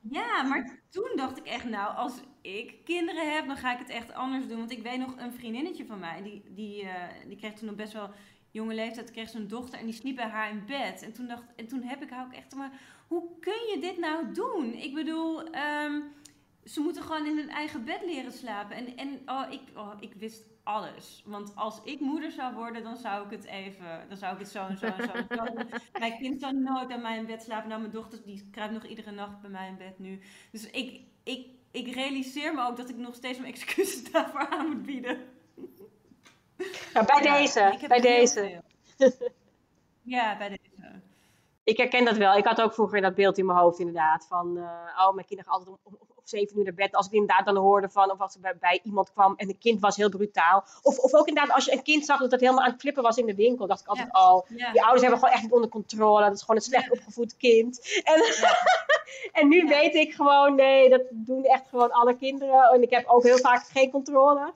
[0.00, 3.88] Ja, maar toen dacht ik echt, nou, als ik kinderen heb, dan ga ik het
[3.88, 4.58] echt anders doen.
[4.58, 6.90] Want ik weet nog een vriendinnetje van mij, die, die, uh,
[7.26, 8.10] die kreeg toen nog best wel
[8.50, 11.02] jonge leeftijd, kreeg ze een dochter en die sliep bij haar in bed.
[11.02, 12.72] En toen, dacht, en toen heb ik haar ook echt, maar
[13.08, 14.72] hoe kun je dit nou doen?
[14.74, 16.04] Ik bedoel, um,
[16.64, 18.76] ze moeten gewoon in hun eigen bed leren slapen.
[18.76, 21.22] En, en oh, ik, oh, ik wist alles.
[21.26, 24.48] Want als ik moeder zou worden, dan zou ik het even, dan zou ik het
[24.48, 25.44] zo en zo en zo.
[25.98, 27.68] mijn kind zou nooit bij mij in bed slapen.
[27.68, 30.20] Nou, mijn dochter die kruipt nog iedere nacht bij mij in bed nu.
[30.52, 34.68] Dus ik, ik, ik realiseer me ook dat ik nog steeds mijn excuses daarvoor aan
[34.68, 35.18] moet bieden.
[36.92, 38.62] Bij deze, bij deze.
[40.02, 41.00] ja, bij deze.
[41.64, 42.36] Ik herken dat wel.
[42.36, 44.26] Ik had ook vroeger dat beeld in mijn hoofd inderdaad.
[44.28, 44.64] Van, uh,
[44.98, 46.94] oh, mijn kinderen altijd om, om, zeven uur naar bed.
[46.94, 49.58] Als ik inderdaad dan hoorde van, of als er bij, bij, iemand kwam en een
[49.58, 50.64] kind was heel brutaal.
[50.82, 53.02] Of, of ook inderdaad als je een kind zag dat het helemaal aan het flippen
[53.02, 53.66] was in de winkel.
[53.66, 54.32] dacht ik altijd, ja.
[54.32, 56.24] oh, die ouders hebben gewoon echt niet onder controle.
[56.24, 58.02] Dat is gewoon een slecht opgevoed kind.
[58.04, 58.22] En,
[59.40, 62.70] en nu weet ik gewoon, nee, dat doen echt gewoon alle kinderen.
[62.72, 64.52] En ik heb ook heel vaak geen controle.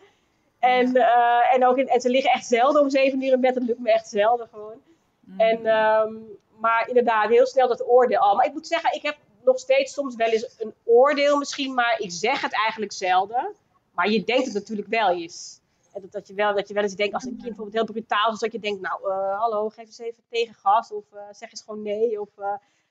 [0.62, 3.54] En, uh, en, ook in, en ze liggen echt zelden om zeven uur in bed.
[3.54, 4.80] Dat lukt me echt zelden gewoon.
[5.20, 5.40] Mm.
[5.40, 8.34] En, um, maar inderdaad, heel snel dat oordeel al.
[8.34, 11.96] Maar ik moet zeggen, ik heb nog steeds soms wel eens een oordeel misschien, maar
[11.98, 13.54] ik zeg het eigenlijk zelden.
[13.92, 15.60] Maar je denkt het natuurlijk wel eens.
[15.92, 17.94] En dat, dat, je wel, dat je wel eens denkt, als een kind bijvoorbeeld heel
[17.94, 20.92] brutaal is, dat je denkt, nou, uh, hallo, geef eens even tegengas.
[20.92, 22.20] Of uh, zeg eens gewoon nee.
[22.20, 22.28] Of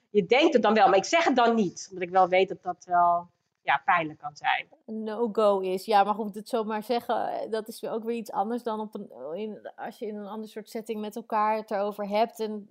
[0.09, 1.87] je denkt het dan wel, maar ik zeg het dan niet.
[1.89, 3.27] Omdat ik wel weet dat dat wel
[3.63, 4.67] ja, pijnlijk kan zijn.
[4.85, 5.85] No-go is.
[5.85, 8.95] Ja, maar goed, het zomaar zeggen, eh, dat is ook weer iets anders dan op
[8.95, 12.67] een, in, als je in een ander soort setting met elkaar het erover hebt en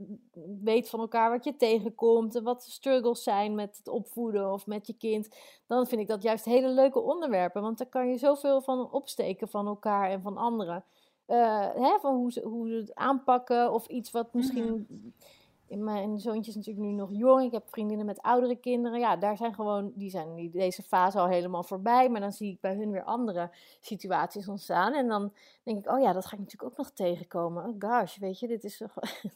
[0.63, 4.67] weet van elkaar wat je tegenkomt en wat de struggles zijn met het opvoeden of
[4.67, 5.37] met je kind.
[5.67, 9.49] Dan vind ik dat juist hele leuke onderwerpen, want daar kan je zoveel van opsteken
[9.49, 10.85] van elkaar en van anderen.
[11.27, 14.87] Uh, hè, van hoe ze, hoe ze het aanpakken of iets wat misschien.
[14.89, 15.15] Mm
[15.79, 17.45] mijn zoontje is natuurlijk nu nog jong.
[17.45, 18.99] Ik heb vriendinnen met oudere kinderen.
[18.99, 22.09] Ja, daar zijn gewoon, die zijn in deze fase al helemaal voorbij.
[22.09, 24.95] Maar dan zie ik bij hun weer andere situaties ontstaan.
[24.95, 27.65] En dan denk ik, oh ja, dat ga ik natuurlijk ook nog tegenkomen.
[27.65, 28.95] Oh gosh, weet je, dit is toch...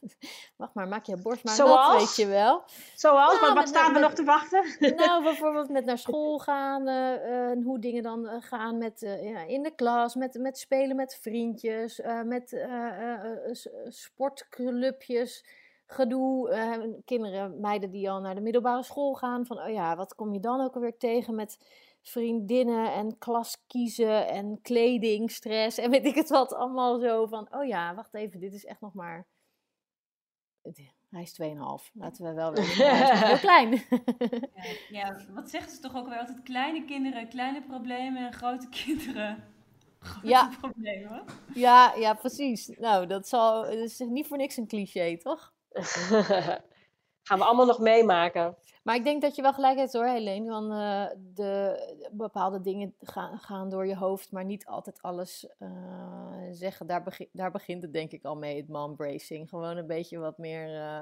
[0.56, 1.92] Wacht maar, maak je borst maar Zoals?
[1.92, 2.62] nat, weet je wel.
[2.94, 3.40] Zoals?
[3.40, 4.64] Nou, wat staat er nog te wachten?
[4.96, 6.88] nou, bijvoorbeeld met naar school gaan.
[6.88, 10.14] Uh, en hoe dingen dan uh, gaan met, ja, in de klas.
[10.14, 12.00] Met, met spelen met vriendjes.
[12.24, 12.66] met
[13.88, 15.44] sportclubjes
[15.86, 16.50] gedoe.
[16.50, 19.46] Uh, kinderen, meiden die al naar de middelbare school gaan.
[19.46, 21.58] Van, oh ja, wat kom je dan ook alweer tegen met
[22.02, 26.54] vriendinnen en klas kiezen en kledingstress en weet ik het wat.
[26.54, 29.26] Allemaal zo van, oh ja, wacht even, dit is echt nog maar...
[31.10, 31.92] Hij is 2,5.
[31.92, 32.64] Laten we wel weten.
[32.64, 33.70] Is heel klein.
[34.54, 36.42] ja, ja, wat zeggen ze toch ook wel altijd?
[36.42, 39.44] Kleine kinderen, kleine problemen en grote kinderen.
[39.98, 40.50] Grote ja.
[40.60, 41.24] problemen.
[41.54, 42.68] Ja, ja, precies.
[42.68, 45.53] Nou, dat, zal, dat is niet voor niks een cliché, toch?
[47.26, 48.56] Gaan we allemaal nog meemaken.
[48.82, 50.50] Maar ik denk dat je wel gelijk hebt hoor, Helene.
[50.50, 55.68] Van, uh, de, bepaalde dingen gaan, gaan, door je hoofd, maar niet altijd alles uh,
[56.50, 56.86] zeggen.
[56.86, 59.48] Daar, begin, daar begint het denk ik al mee, het mom bracing.
[59.48, 61.00] Gewoon een beetje wat meer uh,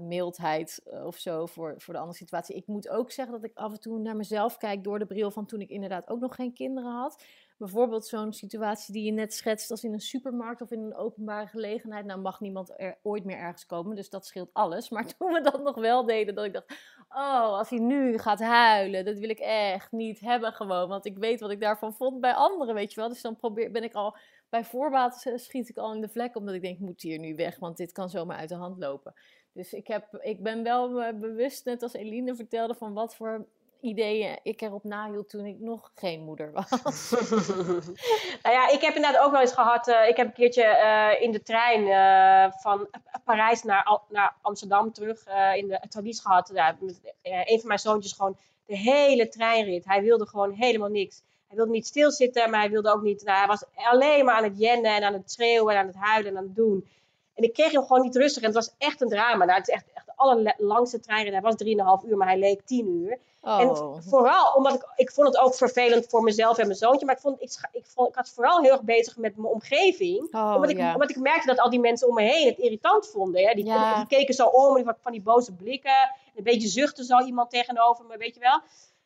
[0.00, 2.56] mildheid of zo voor, voor de andere situatie.
[2.56, 5.30] Ik moet ook zeggen dat ik af en toe naar mezelf kijk door de bril
[5.30, 7.24] van toen ik inderdaad ook nog geen kinderen had
[7.56, 11.46] bijvoorbeeld zo'n situatie die je net schetst als in een supermarkt of in een openbare
[11.46, 12.04] gelegenheid.
[12.04, 14.88] Nou mag niemand er ooit meer ergens komen, dus dat scheelt alles.
[14.88, 16.76] Maar toen we dat nog wel deden, dat ik dacht,
[17.08, 20.88] oh, als hij nu gaat huilen, dat wil ik echt niet hebben gewoon.
[20.88, 23.08] Want ik weet wat ik daarvan vond bij anderen, weet je wel.
[23.08, 24.16] Dus dan probeer, ben ik al,
[24.48, 27.58] bij voorbaat schiet ik al in de vlek, omdat ik denk, moet hier nu weg,
[27.58, 29.14] want dit kan zomaar uit de hand lopen.
[29.54, 33.46] Dus ik, heb, ik ben wel bewust, net als Eline vertelde, van wat voor
[33.80, 36.70] ideeën ik erop nahield toen ik nog geen moeder was.
[38.42, 39.88] nou ja, ik heb inderdaad ook wel eens gehad.
[39.88, 42.88] eh, ik heb een keertje eh, in de trein eh, van
[43.24, 46.52] Parijs naar, naar Amsterdam terug eh, in de Thalys gehad.
[46.80, 48.36] Met, eh, een van mijn zoontjes gewoon
[48.66, 49.84] de hele treinrit.
[49.84, 51.22] Hij wilde gewoon helemaal niks.
[51.46, 53.24] Hij wilde niet stilzitten, maar hij wilde ook niet.
[53.24, 55.96] Nou, hij was alleen maar aan het jennen en aan het schreeuwen en aan het
[55.96, 56.88] huilen en aan het doen.
[57.34, 58.42] En ik kreeg hem gewoon niet rustig.
[58.42, 59.44] En het was echt een drama.
[59.44, 61.32] Nou, het is echt, echt de allerlangste treinrit.
[61.32, 61.54] Hij was
[62.02, 63.18] 3,5 uur, maar hij leek 10 uur.
[63.40, 63.60] Oh.
[63.60, 67.06] En vooral omdat ik, ik vond het ook vervelend voor mezelf en mijn zoontje.
[67.06, 70.34] Maar ik, vond, ik, ik, vond, ik had vooral heel erg bezig met mijn omgeving.
[70.34, 70.92] Oh, omdat, ik, ja.
[70.92, 73.46] omdat ik merkte dat al die mensen om me heen het irritant vonden.
[73.46, 73.54] Hè?
[73.54, 73.96] Die, Ja.
[73.96, 76.14] die keken zo om, die, van die boze blikken.
[76.34, 78.60] Een beetje zuchten zo iemand tegenover me, weet je wel.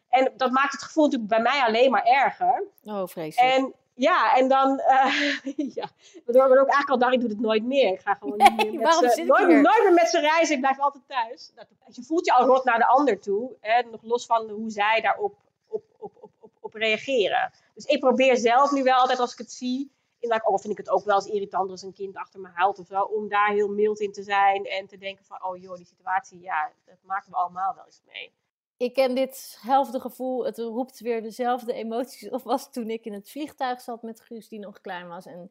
[0.08, 2.64] En dat maakt het gevoel natuurlijk bij mij alleen maar erger.
[2.84, 3.54] Oh, vreselijk.
[3.54, 5.14] En ja, en dan, eh
[5.78, 5.88] ja,
[6.24, 7.92] waardoor ik ook eigenlijk al dacht, ik doe het nooit meer.
[7.92, 9.60] Ik ga gewoon Nee, niet meer met ze- nooit, hier?
[9.62, 11.52] nooit meer met ze reizen, ik blijf altijd thuis.
[11.54, 14.70] Dat- Je voelt je al rot naar de ander toe, hè, nog los van hoe
[14.70, 15.36] zij daarop
[15.68, 17.52] op, op, op, op, op reageren.
[17.74, 20.78] Dus ik probeer zelf nu wel altijd als ik het zie, inderdaad, al vind ik
[20.78, 23.50] het ook wel eens irritant als een kind achter me huilt of zo, om daar
[23.52, 26.96] heel mild in te zijn en te denken van, oh joh, die situatie, ja, dat
[27.02, 28.32] maken we allemaal wel eens mee.
[28.78, 30.44] Ik ken ditzelfde gevoel.
[30.44, 34.48] Het roept weer dezelfde emoties op als toen ik in het vliegtuig zat met Guus,
[34.48, 35.26] die nog klein was.
[35.26, 35.50] En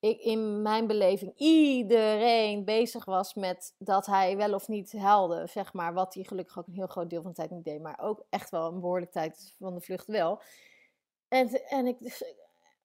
[0.00, 5.72] ik in mijn beleving iedereen bezig was met dat hij wel of niet huilde, zeg
[5.72, 5.94] maar.
[5.94, 8.24] Wat hij gelukkig ook een heel groot deel van de tijd niet deed, maar ook
[8.30, 10.40] echt wel een behoorlijk tijd van de vlucht wel.
[11.28, 12.24] En, en ik, dus,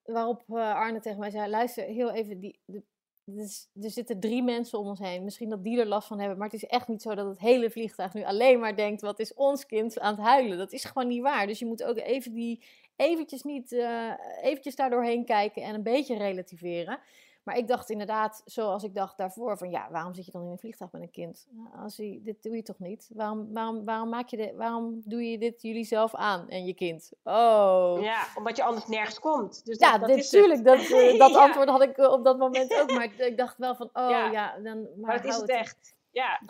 [0.04, 2.84] waarop eh, Arne tegen mij zei, luister, heel even, die, de,
[3.26, 5.24] dus, er zitten drie mensen om ons heen.
[5.24, 6.38] Misschien dat die er last van hebben.
[6.38, 9.20] Maar het is echt niet zo dat het hele vliegtuig nu alleen maar denkt: wat
[9.20, 10.58] is ons kind aan het huilen?
[10.58, 11.48] Dat is gewoon niet waar.
[11.48, 12.64] Dus je moet ook even die,
[12.96, 17.00] eventjes, niet, eh, eventjes daar doorheen kijken en een beetje relativeren.
[17.44, 20.52] Maar ik dacht inderdaad, zoals ik dacht daarvoor: van ja, waarom zit je dan in
[20.52, 21.48] een vliegtuig met een kind?
[21.50, 23.10] Nou, Als je, dit doe je toch niet?
[23.14, 26.74] Waarom, waarom, waarom, maak je dit, waarom doe je dit jullie zelf aan en je
[26.74, 27.12] kind?
[27.24, 27.98] Oh.
[28.02, 29.66] Ja, omdat je anders nergens komt.
[29.66, 30.18] Dus Ja, dat, het.
[30.18, 30.64] natuurlijk.
[30.64, 31.40] Dat, eh, dat Ja.
[31.44, 32.92] antwoord had ik eh, op dat moment ook.
[32.92, 34.58] Maar ik dacht wel van, oh ja, Ja.
[34.60, 35.96] dan, maar, Maar dat is het echt.
[36.12, 36.42] Ja,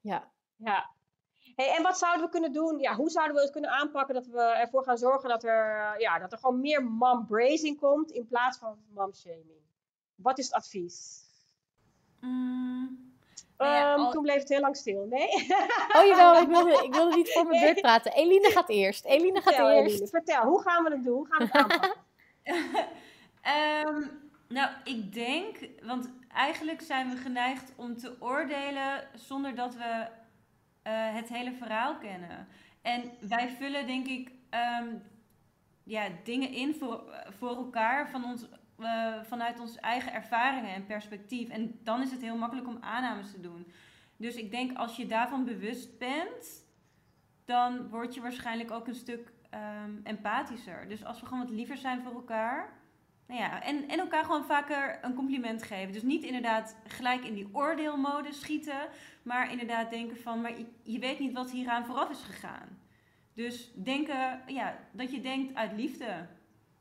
[0.00, 0.30] Ja.
[0.56, 0.90] ja.
[1.56, 2.78] Hey, en wat zouden we kunnen doen?
[2.78, 6.00] Ja, hoe zouden we het kunnen aanpakken dat we ervoor gaan zorgen dat er, eh,
[6.00, 9.62] ja, dat er gewoon meer mom bracing komt in plaats van mom shaming?
[10.24, 11.22] Wat is het advies?
[12.20, 13.12] Mm,
[13.58, 15.06] Nou ja, Ehm, al- Toen bleef het heel lang stil.
[15.10, 15.28] Nee?
[15.96, 18.12] Oh jawel, ik wilde, ik wilde niet voor mijn beurt praten.
[18.12, 19.04] Eline gaat eerst.
[19.04, 19.90] Eline gaat Vertel, eerst.
[19.94, 21.14] Eline, vertel, hoe gaan we het doen?
[21.16, 21.94] Hoe gaan we het aanpakken?
[23.42, 24.06] Ehm,
[24.48, 30.06] nou, ik denk, want eigenlijk zijn we geneigd om te oordelen zonder dat we
[30.82, 32.48] eh, het hele verhaal kennen.
[32.82, 34.86] En wij vullen, denk ik, ehm,
[35.84, 37.02] ja, dingen in voor,
[37.38, 38.44] voor elkaar van ons,
[39.22, 41.48] vanuit onze eigen ervaringen en perspectief.
[41.48, 43.66] En dan is het heel makkelijk om aannames te doen.
[44.16, 46.64] Dus ik denk, als je daarvan bewust bent,
[47.44, 50.88] dan word je waarschijnlijk ook een stuk ehm, empathischer.
[50.88, 52.82] Dus als we gewoon wat liever zijn voor elkaar.
[53.26, 55.92] Nou ja, en, en elkaar gewoon vaker een compliment geven.
[55.92, 58.88] Dus niet inderdaad gelijk in die oordeelmode schieten.
[59.22, 62.78] Maar inderdaad denken van, maar je, je weet niet wat hieraan vooraf is gegaan.
[63.34, 66.26] Dus denken, ja, dat je denkt uit liefde.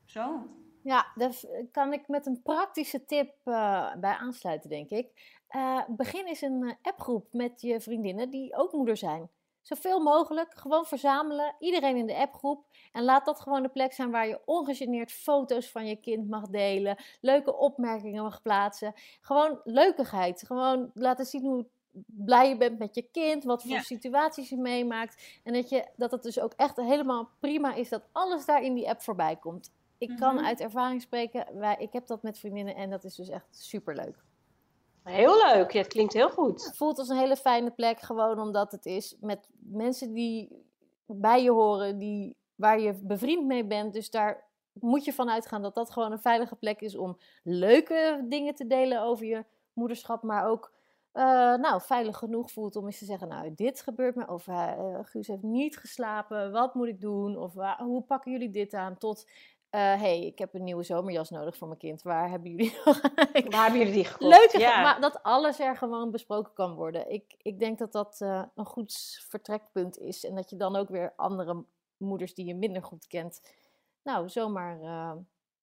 [0.06, 0.48] Zo.
[0.84, 1.40] Ja, daar
[1.72, 5.40] kan ik met een praktische tip eh, bij aansluiten, denk ik.
[5.48, 9.30] Eh, begin eens een eh, appgroep met je vriendinnen die ook moeder zijn.
[9.62, 12.66] Zoveel mogelijk, gewoon verzamelen, iedereen in de appgroep.
[12.92, 16.48] En laat dat gewoon de plek zijn waar je ongegeneerd foto's van je kind mag
[16.48, 16.98] delen.
[17.22, 18.94] Leuke opmerkingen mag plaatsen.
[19.22, 20.44] Gewoon leukigheid.
[20.46, 21.66] Gewoon laten zien hoe
[22.06, 23.44] blij je bent met je kind.
[23.44, 23.82] Wat voor Ja.
[23.82, 25.40] situaties je meemaakt.
[25.44, 28.74] En dat, je, dat het dus ook echt helemaal prima is dat alles daar in
[28.74, 29.72] die app voorbij komt.
[30.10, 30.46] Ik kan Mhm.
[30.46, 31.46] uit ervaring spreken.
[31.60, 34.24] Wij, ik heb dat met vriendinnen en dat is dus echt superleuk.
[35.04, 36.66] Heel leuk, ja, het klinkt heel goed.
[36.66, 40.66] Het voelt als een hele fijne plek, gewoon omdat het is met mensen die
[41.06, 43.94] bij je horen, die, waar je bevriend mee bent.
[43.94, 48.26] Dus daar moet je van uitgaan dat dat gewoon een veilige plek is om leuke
[48.30, 50.72] dingen te delen over je moederschap, maar ook
[51.12, 51.24] eh,
[51.56, 55.28] nou, veilig genoeg voelt om eens te zeggen, nou, dit gebeurt me, of eh, Guus
[55.28, 59.30] heeft niet geslapen, wat moet ik doen, of wa- hoe pakken jullie dit aan, tot,
[59.80, 62.78] hé, hey, ik heb een nieuwe zomerjas nodig voor mijn kind, waar hebben jullie
[63.50, 64.32] Waar hebben jullie die gekocht?
[64.40, 64.82] Leuke, ja.
[64.82, 67.12] maar dat alles er gewoon besproken kan worden.
[67.12, 70.26] Ik, ik denk dat dat eh, een goed vertrekpunt is.
[70.26, 71.64] En dat je dan ook weer andere
[71.98, 73.42] moeders die je minder goed kent,
[74.04, 75.12] nou, zomaar eh,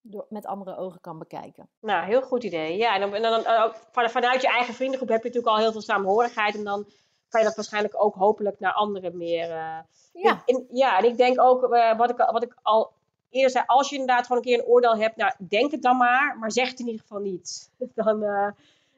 [0.01, 1.69] door, met andere ogen kan bekijken.
[1.81, 2.77] Nou, heel goed idee.
[2.77, 5.63] Ja, en dan, en dan ook van- vanuit je eigen vriendengroep heb je natuurlijk al
[5.63, 6.55] heel veel samenhorigheid.
[6.55, 6.85] En dan
[7.29, 9.51] kan je dat waarschijnlijk ook hopelijk naar anderen meer.
[9.51, 9.79] eh,
[10.13, 12.93] Ja, En, ja, en ik denk ook, eh, wat, ik, wat ik al
[13.31, 15.97] eerder zei, als je inderdaad gewoon een keer een oordeel hebt, nou, denk het dan
[15.97, 17.71] maar, maar zeg het in ieder geval niet.
[17.95, 18.49] Dan, eh,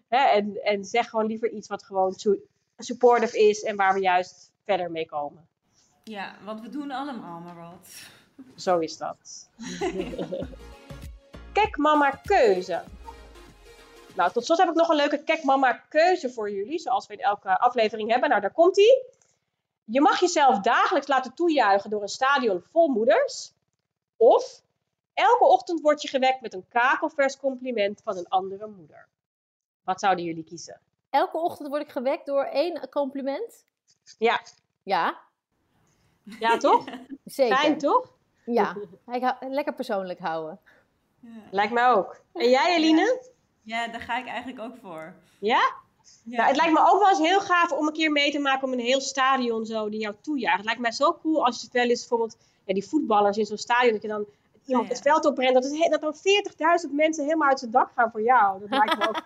[0.09, 2.43] hè, en, en zeg gewoon liever iets wat gewoon su-
[2.79, 5.47] supportive is en waar we juist verder mee komen.
[6.05, 7.89] Ja, want we doen allemaal maar wat.
[8.57, 9.49] Zo is dat.
[11.53, 12.83] Kijk mama keuze.
[14.17, 17.13] Nou, tot slot heb ik nog een leuke Kijk mama keuze voor jullie, zoals we
[17.13, 18.29] in elke aflevering hebben.
[18.29, 19.05] Nou, daar komt ie.
[19.85, 23.53] Je mag jezelf dagelijks laten toejuichen door een stadion vol moeders.
[24.23, 24.63] Of
[25.15, 29.09] elke ochtend word je gewekt met een kakelvers compliment van een andere moeder.
[29.85, 30.81] Wat zouden jullie kiezen?
[31.11, 33.65] Elke ochtend word ik gewekt door één compliment.
[34.19, 34.41] Ja,
[34.83, 35.19] Ja,
[36.39, 36.85] ja toch?
[37.25, 37.57] zeker.
[37.57, 38.13] Fijn toch?
[38.45, 40.61] Ja, ik hou- lekker persoonlijk houden.
[41.21, 41.29] Ja.
[41.51, 42.21] Lijkt mij ook.
[42.33, 43.23] En jij, Eline?
[43.63, 45.15] ja, daar ga ik eigenlijk ook voor.
[45.39, 45.75] Ja?
[46.25, 46.37] Ja.
[46.37, 48.67] Nou, het lijkt me ook wel eens heel gaaf om een keer mee te maken
[48.67, 50.57] om een heel stadion zo die jou toejuicht.
[50.57, 53.45] Het lijkt mij zo cool als je het wel eens bijvoorbeeld, ja, die voetballers in
[53.47, 54.27] zo'n stadion, dat je dan
[54.67, 54.95] iemand Ja.
[54.95, 56.15] het veld oprent, dat, het, dat dan
[56.89, 58.61] 40.000 mensen helemaal uit zijn dak gaan voor jou.
[58.61, 59.23] Dat lijkt me ook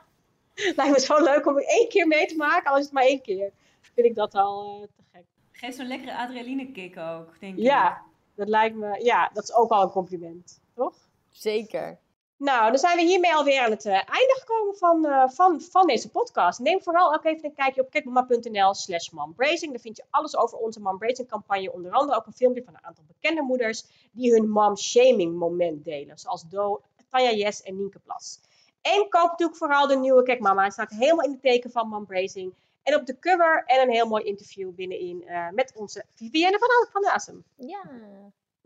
[0.77, 3.03] lijkt me zo leuk om het één keer mee te maken, al is het maar
[3.05, 3.51] één keer.
[3.81, 5.25] Vind ik dat al eh, te gek.
[5.53, 7.63] Geeft zo'n lekkere adrenaline kick ook, denk ik.
[7.63, 8.03] Ja,
[8.35, 10.95] dat lijkt me, ja, dat is ook al een compliment, toch?
[11.31, 11.99] Zeker.
[12.39, 15.87] Nou, dan zijn we hiermee alweer aan het eh, einde gekomen van, eh, van, van
[15.87, 16.59] deze podcast.
[16.59, 19.73] Neem vooral ook even een kijkje op kijkmama.nl slash mombracing.
[19.73, 21.73] Daar vind je alles over onze mombracing campagne.
[21.73, 26.19] Onder andere ook een filmpje van een aantal bekende moeders die hun mom-shaming moment delen.
[26.19, 28.41] Zoals Do, Tanja Jes en Nienke Plas.
[28.81, 30.65] En koop natuurlijk vooral de nieuwe Kijk Mama.
[30.65, 32.55] Het staat helemaal in het teken van mombracing.
[32.83, 37.03] En op de cover en een heel mooi interview binnenin eh, met onze Vivienne van,
[37.03, 37.45] van Asem.
[37.57, 37.91] Ja.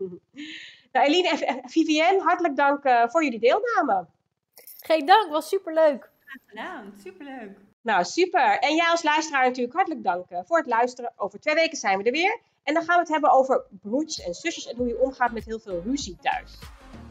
[0.91, 4.05] Nou, Eline en Vivienne, hartelijk dank eh, voor jullie deelname.
[4.79, 6.09] Geen dank, was superleuk.
[6.45, 7.57] Gedaan, superleuk.
[7.81, 8.59] Nou, super.
[8.59, 11.13] En jij als luisteraar natuurlijk hartelijk dank eh, voor het luisteren.
[11.15, 12.39] Over twee weken zijn we er weer.
[12.63, 15.45] En dan gaan we het hebben over broertjes en zusjes en hoe je omgaat met
[15.45, 16.59] heel veel ruzie thuis.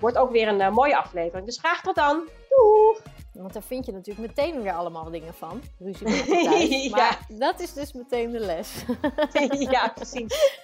[0.00, 1.46] Wordt ook weer een eh, mooie aflevering.
[1.46, 2.29] Dus graag tot dan.
[2.48, 3.03] Doeg!
[3.33, 5.62] Want daar vind je natuurlijk meteen weer allemaal dingen van.
[5.79, 6.07] Ruzie
[6.45, 6.69] thuis.
[6.88, 6.97] Ja.
[6.97, 8.85] Maar dat is dus meteen de les.
[9.71, 10.59] ja, precies.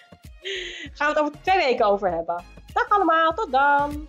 [0.93, 2.45] Gaan we het over twee weken over hebben.
[2.73, 4.09] Dag allemaal, tot dan!